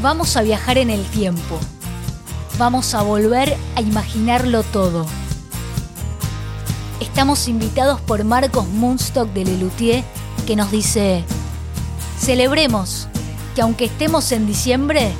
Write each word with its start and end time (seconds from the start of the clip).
Vamos 0.00 0.36
a 0.36 0.42
viajar 0.42 0.78
en 0.78 0.90
el 0.90 1.04
tiempo. 1.06 1.58
Vamos 2.56 2.94
a 2.94 3.02
volver 3.02 3.56
a 3.74 3.80
imaginarlo 3.80 4.62
todo. 4.62 5.04
Estamos 7.00 7.48
invitados 7.48 8.00
por 8.00 8.22
Marcos 8.22 8.68
Munstock 8.68 9.28
de 9.32 9.44
Lelutier 9.44 10.04
que 10.46 10.54
nos 10.54 10.70
dice, 10.70 11.24
celebremos 12.16 13.08
que 13.56 13.62
aunque 13.62 13.86
estemos 13.86 14.30
en 14.30 14.46
diciembre, 14.46 15.10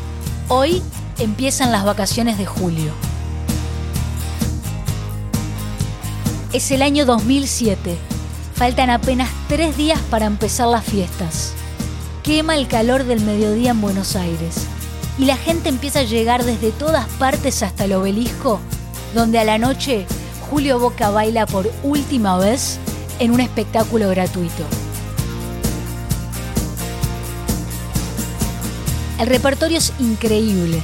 hoy 0.46 0.80
empiezan 1.19 1.73
las 1.73 1.84
vacaciones 1.84 2.38
de 2.38 2.47
julio. 2.47 2.92
Es 6.52 6.70
el 6.70 6.83
año 6.83 7.05
2007. 7.05 7.98
Faltan 8.55 8.91
apenas 8.91 9.29
tres 9.48 9.77
días 9.77 9.98
para 10.09 10.27
empezar 10.27 10.69
las 10.69 10.84
fiestas 10.84 11.58
quema 12.28 12.56
el 12.56 12.68
calor 12.68 13.05
del 13.05 13.23
mediodía 13.23 13.70
en 13.70 13.80
Buenos 13.80 14.14
Aires 14.14 14.66
y 15.16 15.24
la 15.24 15.38
gente 15.38 15.70
empieza 15.70 16.00
a 16.00 16.02
llegar 16.02 16.45
desde 16.45 16.73
todas 16.73 17.09
partes 17.12 17.62
hasta 17.62 17.86
el 17.86 17.95
obelisco, 17.95 18.60
donde 19.14 19.38
a 19.38 19.45
la 19.45 19.56
noche 19.56 20.05
Julio 20.50 20.78
Boca 20.78 21.09
baila 21.09 21.46
por 21.46 21.72
última 21.83 22.36
vez 22.36 22.78
en 23.19 23.30
un 23.30 23.41
espectáculo 23.41 24.10
gratuito. 24.10 24.62
El 29.19 29.27
repertorio 29.27 29.78
es 29.78 29.95
increíble. 29.98 30.83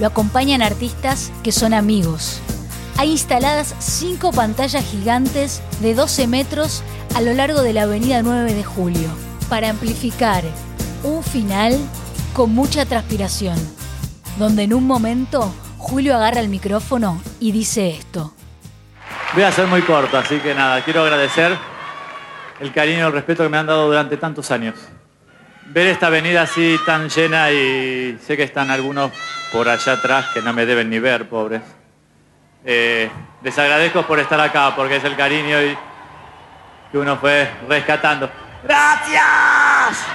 Lo 0.00 0.08
acompañan 0.08 0.62
artistas 0.62 1.30
que 1.44 1.52
son 1.52 1.74
amigos. 1.74 2.40
Hay 2.96 3.12
instaladas 3.12 3.76
cinco 3.78 4.32
pantallas 4.32 4.84
gigantes 4.84 5.62
de 5.80 5.94
12 5.94 6.26
metros 6.26 6.82
a 7.14 7.20
lo 7.20 7.34
largo 7.34 7.62
de 7.62 7.72
la 7.72 7.82
avenida 7.82 8.20
9 8.24 8.52
de 8.52 8.64
Julio 8.64 9.10
para 9.48 9.70
amplificar 9.70 10.42
un 11.02 11.22
final 11.22 11.76
con 12.32 12.54
mucha 12.54 12.86
transpiración, 12.86 13.56
donde 14.38 14.64
en 14.64 14.74
un 14.74 14.86
momento 14.86 15.52
Julio 15.78 16.16
agarra 16.16 16.40
el 16.40 16.48
micrófono 16.48 17.20
y 17.40 17.52
dice 17.52 17.90
esto. 17.90 18.32
Voy 19.34 19.42
a 19.42 19.52
ser 19.52 19.66
muy 19.66 19.82
corto, 19.82 20.16
así 20.16 20.38
que 20.38 20.54
nada, 20.54 20.82
quiero 20.82 21.02
agradecer 21.02 21.56
el 22.60 22.72
cariño 22.72 22.98
y 22.98 23.02
el 23.02 23.12
respeto 23.12 23.42
que 23.42 23.48
me 23.48 23.58
han 23.58 23.66
dado 23.66 23.86
durante 23.86 24.16
tantos 24.16 24.50
años. 24.50 24.76
Ver 25.66 25.86
esta 25.86 26.08
avenida 26.08 26.42
así 26.42 26.78
tan 26.86 27.08
llena 27.08 27.50
y 27.50 28.18
sé 28.24 28.36
que 28.36 28.42
están 28.42 28.70
algunos 28.70 29.10
por 29.52 29.68
allá 29.68 29.94
atrás 29.94 30.26
que 30.32 30.42
no 30.42 30.52
me 30.52 30.66
deben 30.66 30.90
ni 30.90 30.98
ver, 30.98 31.28
pobres. 31.28 31.62
Eh, 32.64 33.10
les 33.42 33.58
agradezco 33.58 34.02
por 34.02 34.20
estar 34.20 34.40
acá, 34.40 34.74
porque 34.76 34.96
es 34.96 35.04
el 35.04 35.16
cariño 35.16 35.60
y 35.62 35.76
que 36.90 36.98
uno 36.98 37.16
fue 37.16 37.50
rescatando. 37.68 38.30
¡Gracias! 38.62 40.06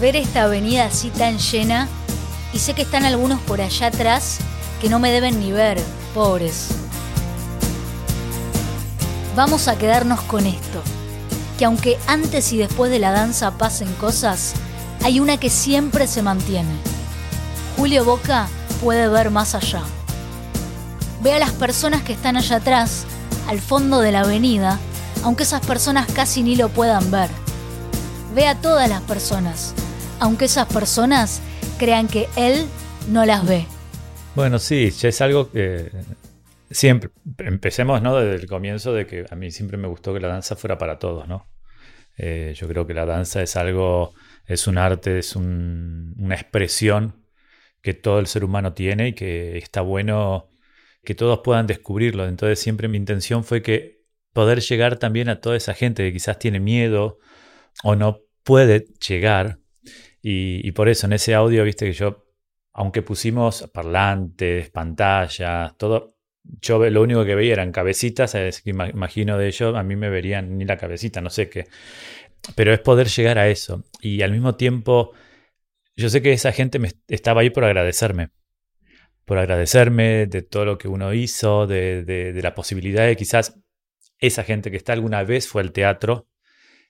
Ver 0.00 0.16
esta 0.16 0.44
avenida 0.44 0.86
así 0.86 1.10
tan 1.10 1.38
llena 1.38 1.88
y 2.52 2.58
sé 2.58 2.74
que 2.74 2.82
están 2.82 3.04
algunos 3.04 3.40
por 3.40 3.60
allá 3.60 3.88
atrás 3.88 4.38
que 4.80 4.88
no 4.88 4.98
me 4.98 5.10
deben 5.10 5.40
ni 5.40 5.52
ver, 5.52 5.80
pobres. 6.14 6.68
Vamos 9.36 9.66
a 9.66 9.76
quedarnos 9.76 10.20
con 10.22 10.46
esto, 10.46 10.82
que 11.58 11.64
aunque 11.64 11.98
antes 12.06 12.52
y 12.52 12.58
después 12.58 12.90
de 12.90 13.00
la 13.00 13.10
danza 13.10 13.52
pasen 13.52 13.92
cosas, 13.94 14.54
hay 15.02 15.20
una 15.20 15.38
que 15.38 15.50
siempre 15.50 16.06
se 16.06 16.22
mantiene. 16.22 16.74
Julio 17.76 18.04
Boca 18.04 18.48
puede 18.80 19.08
ver 19.08 19.30
más 19.30 19.54
allá. 19.54 19.82
Ve 21.22 21.32
a 21.32 21.38
las 21.38 21.52
personas 21.52 22.02
que 22.02 22.12
están 22.12 22.36
allá 22.36 22.56
atrás, 22.56 23.04
al 23.48 23.60
fondo 23.60 24.00
de 24.00 24.12
la 24.12 24.20
avenida, 24.20 24.78
aunque 25.24 25.42
esas 25.42 25.64
personas 25.66 26.06
casi 26.12 26.42
ni 26.42 26.54
lo 26.54 26.68
puedan 26.68 27.10
ver. 27.10 27.30
Ve 28.34 28.46
a 28.46 28.54
todas 28.54 28.88
las 28.88 29.00
personas, 29.02 29.74
aunque 30.24 30.46
esas 30.46 30.66
personas 30.72 31.42
crean 31.78 32.08
que 32.08 32.28
él 32.34 32.64
no 33.10 33.26
las 33.26 33.46
ve. 33.46 33.66
Bueno, 34.34 34.58
sí, 34.58 34.88
ya 34.90 35.10
es 35.10 35.20
algo 35.20 35.50
que 35.50 35.90
siempre, 36.70 37.10
empecemos 37.40 38.00
¿no? 38.00 38.16
desde 38.16 38.42
el 38.42 38.48
comienzo 38.48 38.94
de 38.94 39.06
que 39.06 39.26
a 39.28 39.34
mí 39.34 39.50
siempre 39.50 39.76
me 39.76 39.86
gustó 39.86 40.14
que 40.14 40.20
la 40.20 40.28
danza 40.28 40.56
fuera 40.56 40.78
para 40.78 40.98
todos, 40.98 41.28
¿no? 41.28 41.46
Eh, 42.16 42.54
yo 42.56 42.66
creo 42.68 42.86
que 42.86 42.94
la 42.94 43.04
danza 43.04 43.42
es 43.42 43.54
algo, 43.56 44.14
es 44.46 44.66
un 44.66 44.78
arte, 44.78 45.18
es 45.18 45.36
una 45.36 46.34
expresión 46.34 47.22
que 47.82 47.92
todo 47.92 48.18
el 48.18 48.26
ser 48.26 48.44
humano 48.44 48.72
tiene 48.72 49.08
y 49.08 49.12
que 49.12 49.58
está 49.58 49.82
bueno 49.82 50.48
que 51.04 51.14
todos 51.14 51.40
puedan 51.44 51.66
descubrirlo. 51.66 52.26
Entonces 52.26 52.58
siempre 52.60 52.88
mi 52.88 52.96
intención 52.96 53.44
fue 53.44 53.60
que 53.60 54.00
poder 54.32 54.60
llegar 54.60 54.96
también 54.96 55.28
a 55.28 55.42
toda 55.42 55.54
esa 55.54 55.74
gente 55.74 56.02
que 56.02 56.14
quizás 56.14 56.38
tiene 56.38 56.60
miedo 56.60 57.18
o 57.82 57.94
no 57.94 58.20
puede 58.42 58.86
llegar 59.06 59.58
y, 60.26 60.72
por 60.72 60.88
eso 60.88 61.06
en 61.06 61.12
ese 61.12 61.34
audio, 61.34 61.64
viste 61.64 61.84
que 61.84 61.92
yo, 61.92 62.24
aunque 62.72 63.02
pusimos 63.02 63.68
parlantes, 63.74 64.70
pantallas, 64.70 65.76
todo, 65.76 66.16
yo 66.62 66.78
lo 66.88 67.02
único 67.02 67.26
que 67.26 67.34
veía 67.34 67.52
eran 67.52 67.72
cabecitas, 67.72 68.34
es 68.34 68.62
que 68.62 68.70
imagino 68.70 69.36
de 69.36 69.48
ellos, 69.48 69.76
a 69.76 69.82
mí 69.82 69.96
me 69.96 70.08
verían 70.08 70.56
ni 70.56 70.64
la 70.64 70.78
cabecita, 70.78 71.20
no 71.20 71.28
sé 71.28 71.50
qué. 71.50 71.66
Pero 72.54 72.72
es 72.72 72.80
poder 72.80 73.08
llegar 73.08 73.38
a 73.38 73.48
eso. 73.48 73.84
Y 74.00 74.22
al 74.22 74.32
mismo 74.32 74.54
tiempo, 74.54 75.12
yo 75.94 76.08
sé 76.08 76.22
que 76.22 76.32
esa 76.32 76.52
gente 76.52 76.80
estaba 77.06 77.42
ahí 77.42 77.50
por 77.50 77.64
agradecerme. 77.64 78.30
Por 79.26 79.36
agradecerme 79.36 80.24
de 80.26 80.40
todo 80.40 80.64
lo 80.64 80.78
que 80.78 80.88
uno 80.88 81.12
hizo, 81.12 81.66
de, 81.66 82.02
de, 82.02 82.42
la 82.42 82.54
posibilidad 82.54 83.06
de 83.06 83.16
quizás 83.16 83.60
esa 84.18 84.42
gente 84.42 84.70
que 84.70 84.78
está 84.78 84.94
alguna 84.94 85.22
vez 85.22 85.48
fue 85.48 85.60
al 85.60 85.72
teatro, 85.72 86.28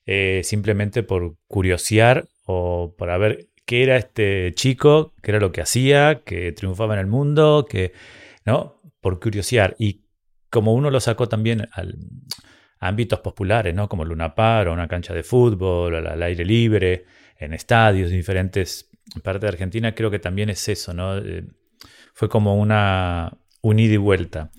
eh, 0.06 0.42
simplemente 0.44 1.02
por 1.02 1.36
curiosear 1.48 2.28
o 2.44 2.94
para 2.96 3.18
ver 3.18 3.48
qué 3.64 3.82
era 3.82 3.96
este 3.96 4.52
chico, 4.54 5.14
qué 5.22 5.32
era 5.32 5.40
lo 5.40 5.52
que 5.52 5.62
hacía, 5.62 6.22
que 6.24 6.52
triunfaba 6.52 6.94
en 6.94 7.00
el 7.00 7.06
mundo, 7.06 7.66
que, 7.68 7.92
¿no? 8.44 8.80
Por 9.00 9.20
curiosidad. 9.20 9.74
Y 9.78 10.04
como 10.50 10.74
uno 10.74 10.90
lo 10.90 11.00
sacó 11.00 11.28
también 11.28 11.62
a 11.72 11.84
ámbitos 12.78 13.20
populares, 13.20 13.74
¿no? 13.74 13.88
Como 13.88 14.04
Luna 14.04 14.34
Par, 14.34 14.68
o 14.68 14.72
una 14.72 14.88
cancha 14.88 15.14
de 15.14 15.22
fútbol, 15.22 15.94
al, 15.94 16.22
aire 16.22 16.44
libre, 16.44 17.06
en 17.38 17.54
estadios, 17.54 18.10
en 18.10 18.18
diferentes 18.18 18.90
partes 19.22 19.42
de 19.42 19.48
Argentina, 19.48 19.94
creo 19.94 20.10
que 20.10 20.18
también 20.18 20.50
es 20.50 20.68
eso, 20.68 20.92
¿no? 20.94 21.18
Eh, 21.18 21.44
fue 22.14 22.28
como 22.28 22.56
una 22.56 23.38
un 23.62 23.78
ida 23.78 23.94
y 23.94 23.96
vuelta. 23.96 24.52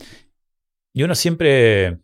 Y 0.93 1.03
uno 1.03 1.13
siempre, 1.13 1.99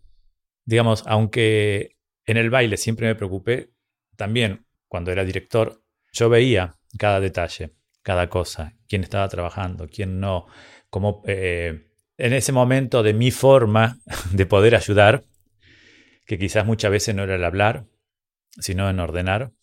digamos, 0.65 1.03
aunque 1.07 1.97
en 2.25 2.37
el 2.37 2.49
baile 2.49 2.77
siempre 2.77 3.07
me 3.07 3.15
preocupé, 3.15 3.73
también 4.15 4.65
cuando 4.91 5.13
era 5.13 5.23
director, 5.23 5.81
yo 6.11 6.27
veía 6.27 6.75
cada 6.97 7.21
detalle, 7.21 7.71
cada 8.03 8.27
cosa, 8.27 8.75
quién 8.89 9.03
estaba 9.03 9.29
trabajando, 9.29 9.87
quién 9.87 10.19
no, 10.19 10.47
cómo 10.89 11.23
eh, 11.27 11.87
en 12.17 12.33
ese 12.33 12.51
momento 12.51 13.01
de 13.01 13.13
mi 13.13 13.31
forma 13.31 13.99
de 14.33 14.45
poder 14.45 14.75
ayudar, 14.75 15.23
que 16.25 16.37
quizás 16.37 16.65
muchas 16.65 16.91
veces 16.91 17.15
no 17.15 17.23
era 17.23 17.35
el 17.35 17.45
hablar, 17.45 17.85
sino 18.59 18.89
en 18.89 18.99
ordenar, 18.99 19.53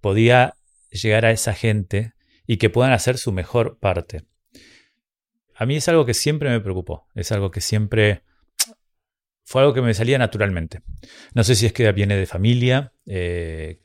podía 0.00 0.54
llegar 0.88 1.26
a 1.26 1.30
esa 1.30 1.52
gente 1.52 2.14
y 2.46 2.56
que 2.56 2.70
puedan 2.70 2.92
hacer 2.92 3.18
su 3.18 3.32
mejor 3.32 3.78
parte. 3.80 4.24
A 5.54 5.66
mí 5.66 5.76
es 5.76 5.88
algo 5.90 6.06
que 6.06 6.14
siempre 6.14 6.48
me 6.48 6.60
preocupó, 6.62 7.06
es 7.14 7.32
algo 7.32 7.50
que 7.50 7.60
siempre 7.60 8.22
fue 9.44 9.60
algo 9.60 9.74
que 9.74 9.82
me 9.82 9.92
salía 9.92 10.16
naturalmente. 10.16 10.80
No 11.34 11.44
sé 11.44 11.54
si 11.54 11.66
es 11.66 11.74
que 11.74 11.92
viene 11.92 12.16
de 12.16 12.24
familia, 12.24 12.94
eh, 13.04 13.82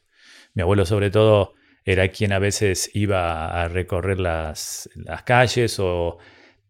mi 0.53 0.61
abuelo 0.61 0.85
sobre 0.85 1.09
todo 1.09 1.53
era 1.83 2.09
quien 2.09 2.31
a 2.31 2.39
veces 2.39 2.91
iba 2.93 3.63
a 3.63 3.67
recorrer 3.67 4.19
las, 4.19 4.89
calles 5.25 5.79
o 5.79 6.17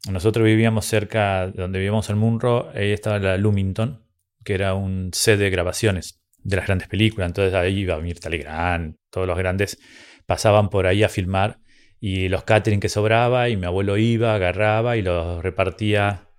nosotros 0.10 0.46
vivíamos 0.46 0.86
cerca 0.86 1.48
de 1.48 1.62
donde 1.62 1.80
vivíamos 1.80 2.10
en 2.10 2.18
Munro, 2.18 2.72
ahí 2.74 2.92
estaba 2.92 3.20
la 3.20 3.38
Lumington, 3.38 4.04
que 4.44 4.54
era 4.54 4.74
un 4.74 5.12
set 5.14 5.38
de 5.38 5.50
grabaciones 5.50 6.22
de 6.40 6.56
las 6.56 6.66
grandes 6.66 6.88
películas. 6.88 7.28
Entonces 7.28 7.54
ahí 7.54 7.80
iba 7.80 8.00
Mirta 8.00 8.30
Legrand, 8.30 8.96
todos 9.12 9.28
los 9.28 9.38
grandes 9.38 9.80
pasaban 10.26 10.70
por 10.70 10.88
ahí 10.88 11.04
a 11.04 11.10
filmar 11.10 11.60
y 12.00 12.30
los 12.30 12.44
catering 12.44 12.80
que 12.80 12.90
sobraba 12.90 13.50
y 13.50 13.58
mi 13.58 13.68
abuelo 13.68 13.98
iba, 13.98 14.34
agarraba 14.34 14.98
y 14.98 15.04
los 15.04 15.44
repartía 15.44 16.30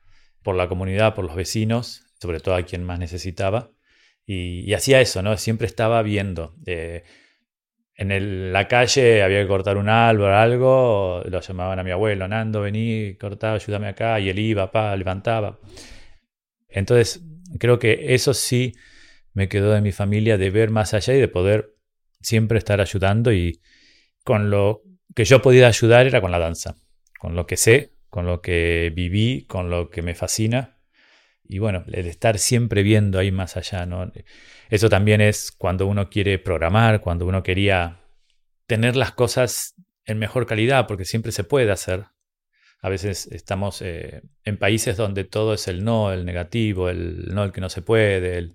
por 0.43 0.57
la 0.57 0.69
comunidad, 0.69 1.15
por 1.15 1.25
los 1.25 1.37
vecinos, 1.37 2.05
sobre 2.21 2.41
todo 2.41 2.57
a 2.57 2.65
quien 2.65 2.83
más 2.83 2.99
necesitaba. 2.99 3.71
Y, 4.27 4.73
hacía 4.75 5.01
eso, 5.01 5.23
¿no? 5.23 5.37
Siempre 5.37 5.67
estaba 5.67 6.03
viendo. 6.03 6.57
Eh, 6.67 7.05
en 7.95 8.53
la 8.53 8.69
calle 8.69 9.23
había 9.23 9.43
que 9.43 9.49
cortar 9.49 9.77
un 9.77 9.89
árbol 9.89 10.31
o 10.31 10.37
algo, 10.37 11.23
lo 11.25 11.41
llamaban 11.41 11.79
a 11.79 11.85
mi 11.85 11.91
abuelo, 11.91 12.27
Nando, 12.27 12.63
vení, 12.63 13.17
cortá, 13.21 13.55
ayúdame 13.55 13.89
acá, 13.89 14.19
y 14.19 14.29
él 14.31 14.39
iba, 14.39 14.71
pa, 14.71 14.97
levantaba. 14.97 15.59
Entonces, 16.69 17.23
creo 17.59 17.79
que 17.79 18.15
eso 18.15 18.35
sí 18.35 18.75
me 19.35 19.49
quedó 19.49 19.73
de 19.73 19.81
mi 19.81 19.93
familia, 19.93 20.39
de 20.39 20.51
ver 20.51 20.71
más 20.71 20.95
allá 20.95 21.15
y 21.15 21.21
de 21.21 21.29
poder 21.29 21.75
siempre 22.21 22.59
estar 22.59 22.81
ayudando 22.81 23.33
y 23.33 23.61
con 24.25 24.51
lo 24.51 24.83
que 25.15 25.25
yo 25.25 25.43
podía 25.43 25.67
ayudar 25.67 26.07
era 26.07 26.21
con 26.21 26.31
la 26.31 26.39
danza, 26.39 26.77
con 27.19 27.35
lo 27.35 27.47
que 27.47 27.57
sé, 27.57 27.93
con 28.09 28.27
lo 28.27 28.41
que 28.41 28.93
viví, 28.95 29.45
con 29.47 29.71
lo 29.71 29.91
que 29.91 30.03
me 30.03 30.15
fascina, 30.15 30.79
y 31.53 31.59
bueno, 31.59 31.85
el 31.93 32.07
estar 32.07 32.39
siempre 32.39 32.83
viendo 32.83 33.19
ahí 33.19 33.31
más 33.31 33.59
allá, 33.59 33.85
¿no? 33.85 34.11
Eso 34.71 34.89
también 34.89 35.21
es 35.21 35.53
cuando 35.53 35.87
uno 35.87 36.09
quiere 36.09 36.39
programar, 36.39 37.03
cuando 37.03 37.27
uno 37.27 37.43
quería 37.43 38.01
tener 38.67 38.97
las 38.97 39.13
cosas 39.13 39.75
en 40.07 40.19
mejor 40.19 40.47
calidad, 40.47 40.87
porque 40.87 41.05
siempre 41.05 41.31
se 41.31 41.45
puede 41.45 41.71
hacer. 41.71 42.07
A 42.81 42.89
veces 42.89 43.27
estamos 43.27 43.83
eh, 43.83 44.23
en 44.45 44.57
países 44.57 44.97
donde 44.97 45.25
todo 45.25 45.53
es 45.53 45.69
el 45.69 45.85
no, 45.85 46.11
el 46.11 46.25
negativo, 46.25 46.89
el 46.89 47.27
no, 47.35 47.45
el 47.45 47.53
que 47.53 47.61
no 47.61 47.69
se 47.69 47.83
puede. 47.83 48.55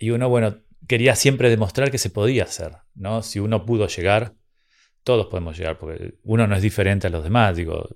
Y 0.00 0.10
uno, 0.10 0.28
bueno, 0.28 0.58
quería 0.88 1.14
siempre 1.14 1.50
demostrar 1.50 1.92
que 1.92 1.98
se 1.98 2.10
podía 2.10 2.44
hacer, 2.44 2.72
¿no? 2.96 3.22
Si 3.22 3.38
uno 3.38 3.64
pudo 3.64 3.86
llegar, 3.86 4.34
todos 5.04 5.26
podemos 5.28 5.56
llegar, 5.56 5.78
porque 5.78 6.14
uno 6.24 6.48
no 6.48 6.56
es 6.56 6.62
diferente 6.62 7.06
a 7.06 7.10
los 7.10 7.22
demás, 7.22 7.56
digo, 7.56 7.88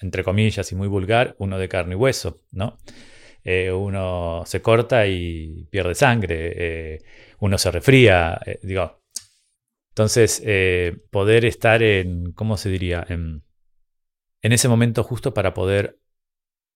entre 0.00 0.22
comillas 0.22 0.70
y 0.70 0.76
muy 0.76 0.86
vulgar, 0.86 1.34
uno 1.38 1.58
de 1.58 1.68
carne 1.68 1.94
y 1.94 1.96
hueso, 1.96 2.42
¿no? 2.52 2.78
Eh, 3.44 3.72
uno 3.72 4.42
se 4.46 4.60
corta 4.60 5.06
y 5.06 5.66
pierde 5.70 5.94
sangre, 5.94 6.52
eh, 6.94 6.98
uno 7.40 7.58
se 7.58 7.70
refría, 7.70 8.40
eh, 8.44 8.58
digo. 8.62 9.00
Entonces, 9.90 10.42
poder 11.10 11.44
estar 11.44 11.82
en, 11.82 12.32
¿cómo 12.32 12.56
se 12.56 12.70
diría? 12.70 13.04
En, 13.08 13.42
en 14.40 14.52
ese 14.52 14.68
momento 14.68 15.02
justo 15.02 15.34
para 15.34 15.52
poder 15.52 15.98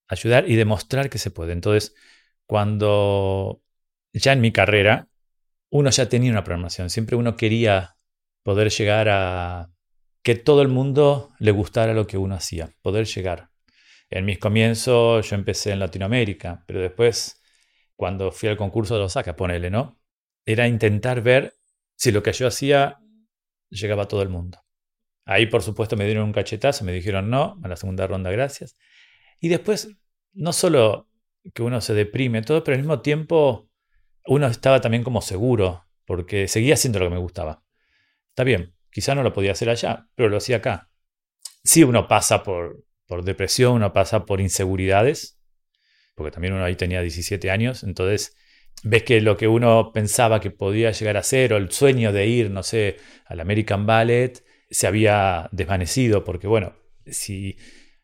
ayudar 0.08 0.50
y 0.50 0.56
demostrar 0.56 1.08
que 1.08 1.18
se 1.18 1.30
puede. 1.30 1.52
Entonces, 1.52 1.94
cuando 2.46 3.62
ya 4.12 4.32
en 4.32 4.40
mi 4.40 4.52
carrera, 4.52 5.08
uno 5.70 5.90
ya 5.90 6.08
tenía 6.08 6.32
una 6.32 6.44
programación, 6.44 6.90
siempre 6.90 7.16
uno 7.16 7.36
quería 7.36 7.96
poder 8.42 8.70
llegar 8.70 9.08
a 9.08 9.70
que 10.22 10.34
todo 10.34 10.62
el 10.62 10.68
mundo 10.68 11.32
le 11.38 11.50
gustara 11.52 11.94
lo 11.94 12.06
que 12.06 12.18
uno 12.18 12.34
hacía, 12.34 12.74
poder 12.82 13.06
llegar. 13.06 13.50
En 14.10 14.24
mis 14.24 14.38
comienzos 14.38 15.28
yo 15.28 15.34
empecé 15.34 15.72
en 15.72 15.80
Latinoamérica, 15.80 16.64
pero 16.66 16.80
después, 16.80 17.42
cuando 17.96 18.30
fui 18.30 18.48
al 18.48 18.56
concurso 18.56 18.96
de 18.96 19.04
Osaka, 19.04 19.36
ponele, 19.36 19.70
¿no? 19.70 20.00
Era 20.46 20.68
intentar 20.68 21.22
ver 21.22 21.54
si 21.96 22.12
lo 22.12 22.22
que 22.22 22.32
yo 22.32 22.46
hacía 22.46 22.98
llegaba 23.70 24.04
a 24.04 24.08
todo 24.08 24.22
el 24.22 24.28
mundo. 24.28 24.60
Ahí, 25.24 25.46
por 25.46 25.62
supuesto, 25.62 25.96
me 25.96 26.04
dieron 26.04 26.24
un 26.24 26.32
cachetazo, 26.32 26.84
me 26.84 26.92
dijeron 26.92 27.30
no, 27.30 27.58
a 27.62 27.68
la 27.68 27.76
segunda 27.76 28.06
ronda, 28.06 28.30
gracias. 28.30 28.76
Y 29.40 29.48
después, 29.48 29.96
no 30.32 30.52
solo 30.52 31.08
que 31.54 31.62
uno 31.62 31.80
se 31.80 31.94
deprime, 31.94 32.42
todo, 32.42 32.62
pero 32.62 32.74
al 32.74 32.82
mismo 32.82 33.00
tiempo 33.00 33.70
uno 34.26 34.46
estaba 34.46 34.80
también 34.80 35.02
como 35.02 35.20
seguro, 35.20 35.86
porque 36.04 36.48
seguía 36.48 36.74
haciendo 36.74 36.98
lo 36.98 37.06
que 37.06 37.14
me 37.14 37.20
gustaba. 37.20 37.62
Está 38.30 38.44
bien, 38.44 38.74
quizá 38.90 39.14
no 39.14 39.22
lo 39.22 39.32
podía 39.32 39.52
hacer 39.52 39.70
allá, 39.70 40.08
pero 40.14 40.28
lo 40.28 40.38
hacía 40.38 40.56
acá. 40.56 40.90
Sí, 41.62 41.84
uno 41.84 42.08
pasa 42.08 42.42
por, 42.42 42.84
por 43.06 43.24
depresión, 43.24 43.74
uno 43.74 43.92
pasa 43.92 44.24
por 44.24 44.40
inseguridades, 44.40 45.38
porque 46.14 46.30
también 46.30 46.54
uno 46.54 46.64
ahí 46.64 46.76
tenía 46.76 47.02
17 47.02 47.50
años, 47.50 47.82
entonces 47.82 48.36
ves 48.82 49.02
que 49.02 49.20
lo 49.20 49.36
que 49.36 49.48
uno 49.48 49.92
pensaba 49.92 50.40
que 50.40 50.50
podía 50.50 50.90
llegar 50.90 51.16
a 51.16 51.22
ser, 51.22 51.52
o 51.52 51.56
el 51.56 51.70
sueño 51.70 52.12
de 52.12 52.26
ir, 52.26 52.50
no 52.50 52.62
sé, 52.62 52.96
al 53.26 53.40
American 53.40 53.86
Ballet, 53.86 54.44
se 54.70 54.86
había 54.86 55.48
desvanecido, 55.52 56.24
porque 56.24 56.46
bueno, 56.46 56.74
si 57.06 57.56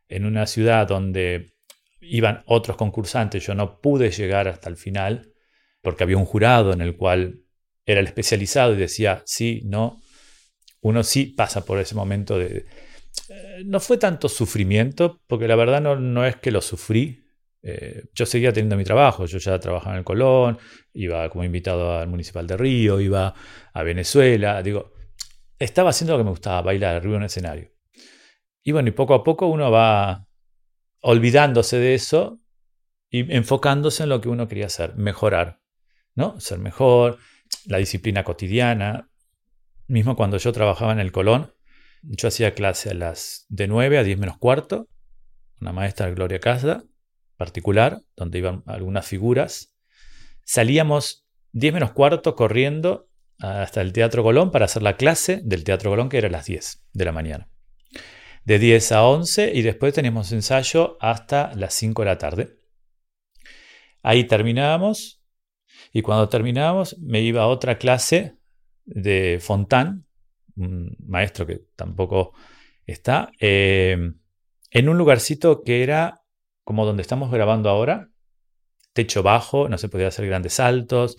en 0.09 0.25
una 0.25 0.47
ciudad 0.47 0.87
donde 0.87 1.55
iban 2.01 2.43
otros 2.47 2.77
concursantes, 2.77 3.45
yo 3.45 3.55
no 3.55 3.81
pude 3.81 4.11
llegar 4.11 4.49
hasta 4.49 4.69
el 4.69 4.77
final, 4.77 5.33
porque 5.83 6.05
había 6.05 6.17
un 6.17 6.25
jurado 6.25 6.73
en 6.73 6.81
el 6.81 6.97
cual 6.97 7.41
era 7.87 8.01
el 8.01 8.07
especializado 8.07 8.75
y 8.75 8.77
decía 8.77 9.23
sí, 9.27 9.63
no, 9.65 10.01
uno 10.81 11.03
sí 11.03 11.27
pasa 11.27 11.65
por 11.65 11.79
ese 11.79 11.95
momento 11.95 12.39
de, 12.39 12.67
eh, 13.31 13.63
no 13.65 13.79
fue 13.79 13.97
tanto 13.97 14.29
sufrimiento, 14.29 15.21
porque 15.29 15.47
la 15.47 15.55
verdad 15.55 15.81
no, 15.81 16.27
es 16.27 16.37
que 16.37 16.51
lo 16.51 16.61
sufrí. 16.61 17.25
Eh, 17.63 18.05
yo 18.13 18.27
seguía 18.27 18.53
teniendo 18.53 18.77
mi 18.77 18.85
trabajo, 18.85 19.27
yo 19.27 19.39
ya 19.39 19.59
trabajaba 19.61 19.93
en 19.93 19.99
el 19.99 20.05
Colón, 20.05 20.59
iba 20.95 21.29
como 21.31 21.45
invitado 21.45 21.99
al 21.99 22.09
Municipal 22.09 22.47
de 22.47 22.57
Río, 22.57 23.01
iba 23.01 23.35
a 23.73 23.83
Venezuela, 23.83 24.63
digo, 24.63 24.93
estaba 25.59 25.91
haciendo 25.91 26.15
lo 26.15 26.19
que 26.19 26.25
me 26.25 26.31
gustaba, 26.31 26.63
bailar 26.63 26.97
arriba 26.97 27.15
en 27.15 27.21
un 27.21 27.27
escenario. 27.27 27.71
Y 28.63 28.73
bueno, 28.73 28.89
y 28.89 28.93
poco 28.93 29.15
a 29.15 29.23
poco 29.23 29.47
uno 29.47 29.71
va 29.71 30.27
olvidándose 31.03 31.79
de 31.79 31.95
eso 31.95 32.41
y 33.11 33.33
enfocándose 33.35 34.03
en 34.03 34.09
lo 34.09 34.21
que 34.21 34.29
uno 34.29 34.49
quería 34.49 34.67
hacer, 34.67 34.97
mejorar, 34.97 35.61
¿no? 36.15 36.41
Ser 36.41 36.59
mejor, 36.59 37.19
la 37.67 37.79
disciplina 37.79 38.25
cotidiana. 38.25 39.11
Mismo 39.87 40.17
cuando 40.17 40.39
yo 40.39 40.53
trabajaba 40.53 40.93
en 40.93 41.01
el 41.01 41.13
Colón, 41.13 41.53
yo 42.03 42.29
hacía 42.29 42.55
clase 42.55 42.91
a 42.91 42.95
las 42.95 43.47
de 43.49 43.69
9 43.69 43.99
a 43.99 44.03
10 44.03 44.19
menos 44.19 44.39
cuarto, 44.39 44.89
una 45.61 45.73
maestra 45.73 46.11
Gloria 46.11 46.41
Casda, 46.41 46.85
particular, 47.37 48.01
donde 48.17 48.39
iban 48.39 48.63
algunas 48.67 49.07
figuras. 49.07 49.75
Salíamos 50.45 51.27
10 51.53 51.75
menos 51.75 51.93
cuarto 51.93 52.35
corriendo 52.35 53.09
hasta 53.39 53.81
el 53.81 53.93
Teatro 53.93 54.23
Colón 54.23 54.51
para 54.51 54.67
hacer 54.67 54.83
la 54.83 54.97
clase 54.97 55.41
del 55.43 55.65
Teatro 55.65 55.91
Colón, 55.91 56.09
que 56.09 56.19
era 56.19 56.29
a 56.29 56.31
las 56.31 56.47
10 56.47 56.85
de 56.93 57.05
la 57.05 57.13
mañana. 57.13 57.49
De 58.45 58.59
10 58.59 58.93
a 58.93 59.05
11 59.05 59.53
y 59.55 59.63
después 59.63 59.95
teníamos 59.95 60.33
ensayo 60.33 60.97
hasta 61.01 61.55
las 61.55 61.75
5 61.75 62.03
de 62.03 62.07
la 62.07 62.19
tarde. 62.19 62.57
Ahí 64.03 64.25
terminábamos 64.25 65.23
y 65.93 66.03
cuando 66.03 66.29
terminábamos 66.29 66.99
me 66.99 67.21
iba 67.21 67.43
a 67.43 67.47
otra 67.47 67.79
clase 67.79 68.37
de 68.85 69.39
Fontán, 69.41 70.07
un 70.57 70.97
maestro 71.07 71.47
que 71.47 71.63
tampoco 71.77 72.33
está, 72.87 73.31
eh, 73.39 74.13
en 74.71 74.89
un 74.89 74.99
lugarcito 74.99 75.63
que 75.63 75.83
era 75.83 76.23
como 76.65 76.87
donde 76.87 77.03
estamos 77.03 77.31
grabando 77.31 77.69
ahora, 77.69 78.11
techo 78.93 79.23
bajo, 79.23 79.69
no 79.69 79.79
se 79.79 79.89
podía 79.89 80.09
hacer 80.09 80.27
grandes 80.27 80.55
saltos, 80.55 81.17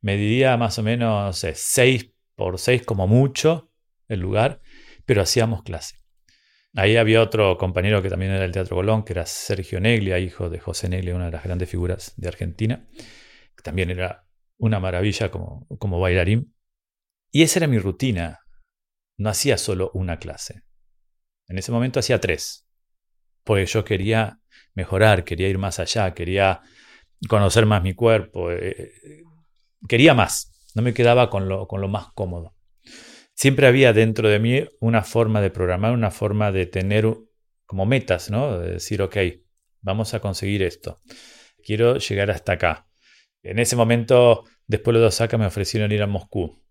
mediría 0.00 0.56
más 0.56 0.78
o 0.78 0.82
menos 0.82 1.38
6 1.38 1.78
eh, 1.78 2.12
por 2.34 2.58
6 2.58 2.82
como 2.84 3.06
mucho 3.06 3.70
el 4.08 4.20
lugar, 4.20 4.60
pero 5.04 5.22
hacíamos 5.22 5.62
clase. 5.62 5.96
Ahí 6.74 6.96
había 6.96 7.22
otro 7.22 7.56
compañero 7.56 8.02
que 8.02 8.10
también 8.10 8.32
era 8.32 8.42
del 8.42 8.52
Teatro 8.52 8.76
Colón, 8.76 9.02
que 9.02 9.14
era 9.14 9.24
Sergio 9.24 9.80
Neglia, 9.80 10.18
hijo 10.18 10.50
de 10.50 10.60
José 10.60 10.90
Neglia, 10.90 11.14
una 11.14 11.26
de 11.26 11.32
las 11.32 11.42
grandes 11.42 11.70
figuras 11.70 12.12
de 12.16 12.28
Argentina, 12.28 12.86
que 13.56 13.62
también 13.62 13.90
era 13.90 14.26
una 14.58 14.78
maravilla 14.78 15.30
como, 15.30 15.66
como 15.78 16.00
bailarín. 16.00 16.54
Y 17.30 17.42
esa 17.42 17.60
era 17.60 17.66
mi 17.66 17.78
rutina 17.78 18.40
no 19.16 19.30
hacía 19.30 19.58
solo 19.58 19.90
una 19.94 20.18
clase. 20.18 20.62
En 21.48 21.58
ese 21.58 21.72
momento 21.72 22.00
hacía 22.00 22.20
tres, 22.20 22.66
porque 23.44 23.66
yo 23.66 23.84
quería 23.84 24.40
mejorar, 24.74 25.24
quería 25.24 25.48
ir 25.48 25.58
más 25.58 25.78
allá, 25.78 26.12
quería 26.14 26.60
conocer 27.28 27.66
más 27.66 27.82
mi 27.82 27.94
cuerpo, 27.94 28.50
eh, 28.50 28.58
eh, 28.70 29.22
quería 29.88 30.14
más, 30.14 30.70
no 30.74 30.82
me 30.82 30.92
quedaba 30.92 31.30
con 31.30 31.48
lo, 31.48 31.66
con 31.66 31.80
lo 31.80 31.88
más 31.88 32.12
cómodo. 32.14 32.54
Siempre 33.34 33.66
había 33.66 33.92
dentro 33.92 34.28
de 34.28 34.38
mí 34.38 34.64
una 34.80 35.02
forma 35.02 35.40
de 35.40 35.50
programar, 35.50 35.92
una 35.92 36.10
forma 36.10 36.52
de 36.52 36.66
tener 36.66 37.06
como 37.66 37.84
metas, 37.84 38.30
¿no? 38.30 38.58
De 38.58 38.72
decir, 38.72 39.02
ok, 39.02 39.16
vamos 39.82 40.14
a 40.14 40.20
conseguir 40.20 40.62
esto. 40.62 41.00
Quiero 41.62 41.98
llegar 41.98 42.30
hasta 42.30 42.52
acá. 42.52 42.88
En 43.42 43.58
ese 43.58 43.76
momento, 43.76 44.44
después 44.66 44.96
de 44.96 45.04
Osaka, 45.04 45.36
me 45.38 45.46
ofrecieron 45.46 45.92
ir 45.92 46.02
a 46.02 46.06
Moscú. 46.06 46.62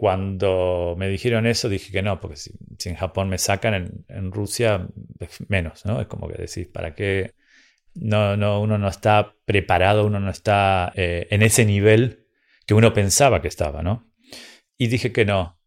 Cuando 0.00 0.94
me 0.96 1.08
dijeron 1.10 1.46
eso, 1.46 1.68
dije 1.68 1.92
que 1.92 2.00
no, 2.00 2.20
porque 2.20 2.36
si, 2.36 2.54
en 2.86 2.94
Japón 2.94 3.28
me 3.28 3.36
sacan, 3.36 4.02
en, 4.08 4.32
Rusia 4.32 4.88
menos, 5.48 5.84
¿no? 5.84 6.00
Es 6.00 6.06
como 6.06 6.26
que 6.26 6.38
decís, 6.38 6.68
¿para 6.68 6.94
qué? 6.94 7.34
No, 7.92 8.34
no, 8.34 8.62
uno 8.62 8.78
no 8.78 8.88
está 8.88 9.36
preparado, 9.44 10.06
uno 10.06 10.18
no 10.18 10.30
está 10.30 10.90
eh, 10.96 11.26
en 11.28 11.42
ese 11.42 11.66
nivel 11.66 12.26
que 12.66 12.72
uno 12.72 12.94
pensaba 12.94 13.42
que 13.42 13.48
estaba, 13.48 13.82
¿no? 13.82 14.10
Y 14.78 14.86
dije 14.86 15.12
que 15.12 15.26
no. 15.26 15.60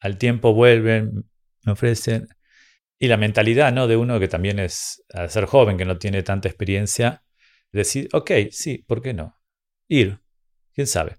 Al 0.00 0.16
tiempo 0.16 0.54
vuelven, 0.54 1.28
me 1.64 1.72
ofrecen. 1.72 2.28
Y 2.98 3.08
la 3.08 3.18
mentalidad, 3.18 3.74
¿no? 3.74 3.88
De 3.88 3.98
uno 3.98 4.18
que 4.18 4.28
también 4.28 4.58
es, 4.58 5.04
al 5.12 5.28
ser 5.28 5.44
joven, 5.44 5.76
que 5.76 5.84
no 5.84 5.98
tiene 5.98 6.22
tanta 6.22 6.48
experiencia, 6.48 7.24
decir, 7.72 8.08
ok, 8.14 8.30
sí, 8.52 8.78
¿por 8.78 9.02
qué 9.02 9.12
no? 9.12 9.38
Ir, 9.86 10.20
quién 10.72 10.86
sabe. 10.86 11.18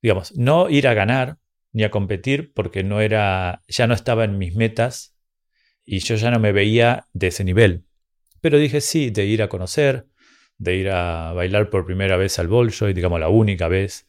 Digamos, 0.00 0.36
no 0.36 0.70
ir 0.70 0.86
a 0.86 0.94
ganar, 0.94 1.38
ni 1.74 1.82
a 1.82 1.90
competir 1.90 2.52
porque 2.54 2.84
no 2.84 3.00
era, 3.00 3.62
ya 3.68 3.86
no 3.86 3.94
estaba 3.94 4.24
en 4.24 4.38
mis 4.38 4.54
metas 4.54 5.14
y 5.84 5.98
yo 5.98 6.14
ya 6.14 6.30
no 6.30 6.38
me 6.38 6.52
veía 6.52 7.08
de 7.12 7.26
ese 7.26 7.44
nivel. 7.44 7.84
Pero 8.40 8.58
dije 8.58 8.80
sí, 8.80 9.10
de 9.10 9.26
ir 9.26 9.42
a 9.42 9.48
conocer, 9.48 10.06
de 10.56 10.76
ir 10.76 10.90
a 10.90 11.32
bailar 11.32 11.70
por 11.70 11.84
primera 11.84 12.16
vez 12.16 12.38
al 12.38 12.46
Bolshoi, 12.46 12.94
digamos 12.94 13.18
la 13.18 13.28
única 13.28 13.66
vez, 13.66 14.08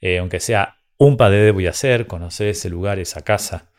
eh, 0.00 0.18
aunque 0.18 0.40
sea 0.40 0.76
un 0.98 1.16
padede 1.16 1.52
voy 1.52 1.66
a 1.66 1.70
hacer, 1.70 2.06
conocer 2.06 2.48
ese 2.48 2.68
lugar, 2.68 2.98
esa 2.98 3.22
casa, 3.22 3.72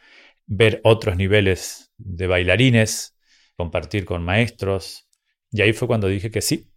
ver 0.47 0.81
otros 0.83 1.15
niveles 1.15 1.93
de 1.97 2.25
bailarines, 2.25 3.15
compartir 3.55 4.05
con 4.05 4.23
maestros. 4.23 5.07
Y 5.51 5.61
ahí 5.61 5.73
fue 5.73 5.87
cuando 5.87 6.07
dije 6.07 6.31
que 6.31 6.41
sí, 6.41 6.71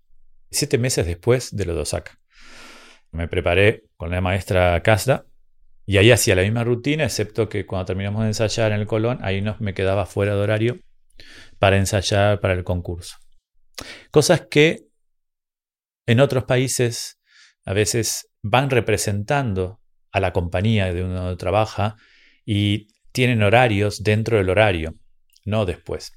siete 0.50 0.76
meses 0.76 1.07
después 1.07 1.57
de 1.57 1.64
lo 1.64 1.75
de 1.75 1.81
Osaka. 1.81 2.21
Me 3.12 3.29
preparé 3.29 3.85
con 3.97 4.11
la 4.11 4.21
maestra 4.21 4.83
Kasda 4.83 5.25
y 5.90 5.99
ahí 5.99 6.12
hacía 6.12 6.37
la 6.37 6.42
misma 6.42 6.62
rutina, 6.62 7.02
excepto 7.02 7.49
que 7.49 7.66
cuando 7.66 7.87
terminamos 7.87 8.23
de 8.23 8.28
ensayar 8.28 8.70
en 8.70 8.78
el 8.78 8.87
Colón, 8.87 9.18
ahí 9.23 9.42
no, 9.42 9.56
me 9.59 9.75
quedaba 9.75 10.06
fuera 10.06 10.37
de 10.37 10.40
horario 10.40 10.78
para 11.59 11.78
ensayar 11.78 12.38
para 12.38 12.54
el 12.54 12.62
concurso. 12.62 13.16
Cosas 14.12 14.47
que 14.49 14.87
En 16.06 16.20
otros 16.20 16.44
países 16.44 17.18
a 17.64 17.73
veces 17.73 18.30
van 18.40 18.70
representando 18.70 19.80
a 20.12 20.20
la 20.20 20.32
compañía 20.32 20.94
de 20.94 21.02
uno 21.02 21.37
trabaja 21.37 21.97
y 22.44 22.87
tienen 23.11 23.42
horarios 23.42 24.04
dentro 24.04 24.37
del 24.37 24.49
horario, 24.49 24.94
no 25.44 25.66
después. 25.66 26.12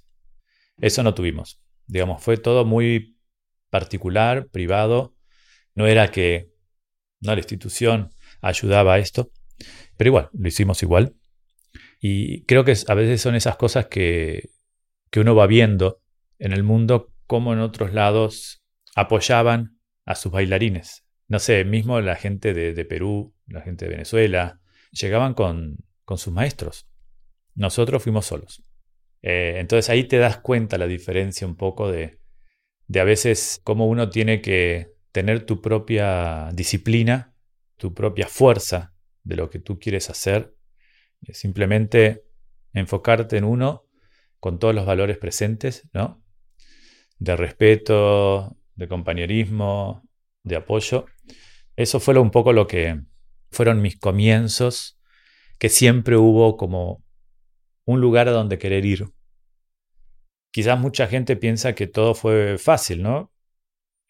Eso 0.78 1.02
no 1.02 1.16
tuvimos. 1.16 1.60
Digamos, 1.88 2.22
fue 2.22 2.38
todo 2.38 2.64
muy 2.64 3.18
particular, 3.72 4.50
privado. 4.50 5.16
No 5.74 5.88
era 5.88 6.12
que 6.12 6.52
la 7.22 7.34
institución 7.34 8.12
ayudaba 8.40 8.94
a 8.94 9.00
esto, 9.00 9.32
pero 9.98 10.10
igual, 10.10 10.30
lo 10.34 10.48
hicimos 10.48 10.82
igual. 10.84 11.16
Y 12.00 12.44
creo 12.46 12.66
que 12.66 12.76
a 12.88 12.94
veces 12.94 13.22
son 13.22 13.36
esas 13.36 13.56
cosas 13.56 13.88
que, 13.88 14.50
que 15.10 15.20
uno 15.20 15.36
va 15.36 15.48
viendo 15.48 16.02
en 16.40 16.52
el 16.52 16.64
mundo, 16.64 17.14
como 17.28 17.54
en 17.54 17.60
otros 17.60 17.94
lados 17.94 18.64
apoyaban 18.96 19.78
a 20.06 20.16
sus 20.16 20.32
bailarines. 20.32 21.06
No 21.28 21.40
sé, 21.40 21.64
mismo 21.64 22.02
la 22.02 22.16
gente 22.16 22.54
de, 22.54 22.86
Perú, 22.86 23.34
la 23.48 23.62
gente 23.62 23.86
de 23.86 23.92
Venezuela, 23.92 24.60
llegaban 24.92 25.34
con, 25.34 25.78
con 26.04 26.18
sus 26.18 26.34
maestros. 26.34 26.88
Nosotros 27.56 28.04
fuimos 28.04 28.26
solos. 28.26 28.64
Eh, 29.22 29.56
entonces 29.58 29.90
ahí 29.90 30.04
te 30.04 30.18
das 30.18 30.38
cuenta 30.38 30.78
la 30.78 30.88
diferencia 30.88 31.48
un 31.48 31.56
poco 31.56 31.90
de, 31.90 32.20
de 32.88 33.00
a 33.00 33.06
veces 33.06 33.62
cómo 33.64 33.88
uno 33.88 34.10
tiene 34.10 34.42
que 34.42 34.92
tener 35.12 35.46
tu 35.46 35.62
propia 35.62 36.50
disciplina, 36.54 37.34
tu 37.78 37.94
propia 37.94 38.28
fuerza 38.28 38.93
de 39.24 39.36
lo 39.36 39.50
que 39.50 39.60
tú 39.60 39.80
quieres 39.80 40.10
hacer. 40.10 40.56
Simplemente 41.32 42.26
enfocarte 42.74 43.38
en 43.38 43.46
uno 43.46 43.86
con 44.40 44.60
todos 44.60 44.76
los 44.76 44.86
valores 44.86 45.18
presentes, 45.18 45.90
¿no? 45.94 46.22
De 47.18 47.36
respeto, 47.36 48.58
de 48.76 48.88
compañerismo, 48.88 50.04
de 50.44 50.58
apoyo. 50.58 51.06
Eso 51.76 52.00
fue 52.00 52.18
un 52.20 52.32
poco 52.32 52.52
lo 52.54 52.68
que 52.68 53.02
fueron 53.52 53.82
mis 53.82 53.98
comienzos, 53.98 55.00
que 55.60 55.70
siempre 55.70 56.18
hubo 56.18 56.58
como 56.58 57.04
un 57.86 58.02
lugar 58.02 58.28
a 58.28 58.32
donde 58.32 58.58
querer 58.58 58.86
ir. 58.86 59.06
Quizás 60.52 60.80
mucha 60.80 61.08
gente 61.08 61.36
piensa 61.36 61.74
que 61.74 61.88
todo 61.88 62.14
fue 62.14 62.58
fácil, 62.58 63.02
¿no? 63.02 63.32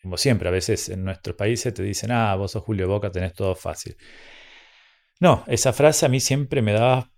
Como 0.01 0.17
siempre, 0.17 0.49
a 0.49 0.51
veces 0.51 0.89
en 0.89 1.05
nuestros 1.05 1.35
países 1.35 1.73
te 1.73 1.83
dicen, 1.83 2.11
ah, 2.11 2.35
vos 2.35 2.51
sos 2.51 2.63
Julio 2.63 2.87
Boca, 2.87 3.11
tenés 3.11 3.33
todo 3.33 3.55
fácil. 3.55 3.95
No, 5.19 5.43
esa 5.47 5.73
frase 5.73 6.05
a 6.05 6.09
mí 6.09 6.19
siempre 6.19 6.61
me 6.61 6.73
daba 6.73 7.11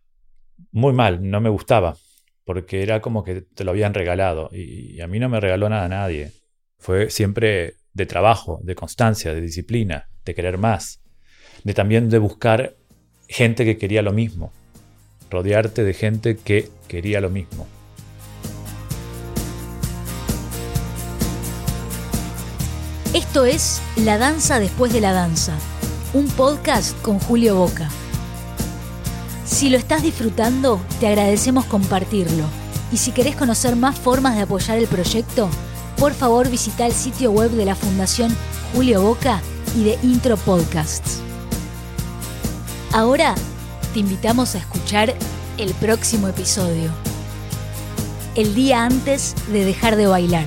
muy 0.72 0.94
mal, 0.94 1.28
no 1.30 1.42
me 1.42 1.50
gustaba, 1.50 1.96
porque 2.44 2.84
era 2.84 3.02
como 3.02 3.24
que 3.24 3.42
te 3.42 3.64
lo 3.64 3.72
habían 3.72 3.94
regalado 3.94 4.50
y 4.52 5.02
a 5.02 5.08
mí 5.08 5.20
no 5.20 5.30
me 5.30 5.40
regaló 5.40 5.70
nada 5.70 5.86
a 5.86 5.90
nadie. 5.90 6.32
Fue 6.78 7.10
siempre 7.10 7.76
de 7.94 8.06
trabajo, 8.06 8.60
de 8.64 8.76
constancia, 8.76 9.34
de 9.34 9.42
disciplina, 9.42 10.10
de 10.24 10.36
querer 10.36 10.58
más, 10.58 11.02
de 11.64 11.74
también 11.74 12.10
de 12.10 12.20
buscar 12.20 12.76
gente 13.28 13.66
que 13.66 13.78
quería 13.78 14.02
lo 14.02 14.12
mismo, 14.12 14.52
rodearte 15.30 15.84
de 15.84 15.94
gente 15.94 16.38
que 16.38 16.70
quería 16.88 17.22
lo 17.22 17.30
mismo. 17.30 17.68
Esto 23.14 23.46
es 23.46 23.82
La 23.96 24.18
Danza 24.18 24.60
después 24.60 24.92
de 24.92 25.00
la 25.00 25.14
Danza, 25.14 25.58
un 26.16 26.28
podcast 26.28 26.98
con 27.02 27.20
Julio 27.20 27.58
Boca. 27.58 27.90
Si 29.46 29.70
lo 29.70 29.78
estás 29.78 30.02
disfrutando, 30.02 30.80
te 31.02 31.08
agradecemos 31.08 31.66
compartirlo. 31.66 32.46
Y 32.94 32.98
si 32.98 33.12
querés 33.12 33.36
conocer 33.36 33.76
más 33.76 34.00
formas 34.00 34.36
de 34.36 34.44
apoyar 34.44 34.78
el 34.78 34.88
proyecto, 34.88 35.50
por 35.98 36.14
favor 36.14 36.50
visita 36.50 36.86
el 36.86 36.94
sitio 36.94 37.32
web 37.32 37.52
de 37.52 37.66
la 37.66 37.76
Fundación 37.76 38.34
Julio 38.74 39.02
Boca 39.02 39.42
y 39.78 39.84
de 39.84 40.00
Intro 40.04 40.38
Podcasts. 40.38 41.20
Ahora 42.94 43.36
te 43.94 44.00
invitamos 44.00 44.56
a 44.56 44.60
escuchar 44.60 45.14
el 45.58 45.74
próximo 45.74 46.30
episodio. 46.30 46.92
El 48.36 48.56
día 48.56 48.86
antes 48.86 49.36
de 49.52 49.66
dejar 49.66 49.98
de 49.98 50.08
bailar. 50.08 50.46